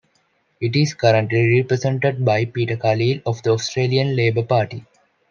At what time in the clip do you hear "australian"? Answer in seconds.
3.51-4.15